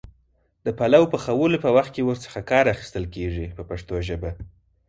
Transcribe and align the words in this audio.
د 0.65 0.67
پلو 0.79 1.03
پخولو 1.11 1.57
په 1.65 1.69
وخت 1.75 1.91
کې 1.95 2.01
ور 2.07 2.17
څخه 2.25 2.39
کار 2.51 2.65
اخیستل 2.73 3.05
کېږي 3.15 3.45
په 3.57 3.63
پښتو 3.69 3.95
ژبه. 4.07 4.31